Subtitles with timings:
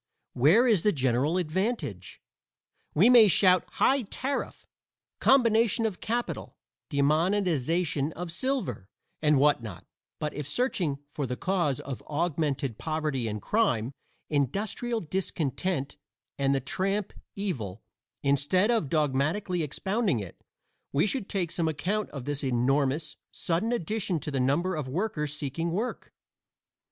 [0.33, 2.19] Where is the general advantage?
[2.95, 4.65] We may shout "high tariff,"
[5.19, 6.55] "combination of capital,"
[6.89, 8.89] "demonetization of silver,"
[9.21, 9.85] and what not,
[10.17, 13.91] but if searching for the cause of augmented poverty and crime,
[14.27, 15.97] "industrial discontent"
[16.35, 17.83] and the tramp evil,
[18.23, 20.41] instead of dogmatically expounding it,
[20.91, 25.31] we should take some account of this enormous, sudden addition to the number of workers
[25.35, 26.11] seeking work.